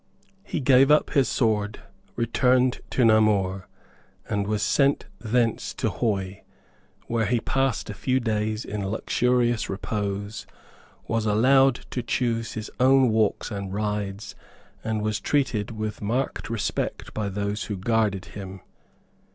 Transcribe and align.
He 0.43 0.59
gave 0.59 0.89
up 0.89 1.11
his 1.11 1.29
sword, 1.29 1.81
returned 2.15 2.81
to 2.89 3.05
Namur, 3.05 3.67
and 4.27 4.47
was 4.47 4.63
sent 4.63 5.05
thence 5.19 5.75
to 5.75 5.91
Huy, 5.91 6.41
where 7.05 7.27
he 7.27 7.39
passed 7.39 7.87
a 7.87 7.93
few 7.93 8.19
days 8.19 8.65
in 8.65 8.83
luxurious 8.87 9.69
repose, 9.69 10.47
was 11.07 11.27
allowed 11.27 11.81
to 11.91 12.01
choose 12.01 12.53
his 12.53 12.71
own 12.79 13.09
walks 13.09 13.51
and 13.51 13.71
rides, 13.75 14.33
and 14.83 15.03
was 15.03 15.19
treated 15.19 15.69
with 15.69 16.01
marked 16.01 16.49
respect 16.49 17.13
by 17.13 17.29
those 17.29 17.65
who 17.65 17.77
guarded 17.77 18.25
him. 18.25 18.61